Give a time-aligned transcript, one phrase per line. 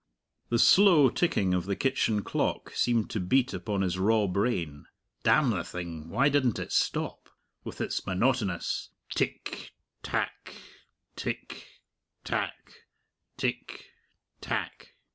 [0.49, 4.87] The slow ticking of the kitchen clock seemed to beat upon his raw brain.
[5.21, 7.29] Damn the thing, why didn't it stop
[7.63, 10.55] with its monotonous tick tack,
[11.15, 11.67] tick
[12.23, 12.85] tack,
[13.37, 13.89] tick
[14.41, 14.95] tack?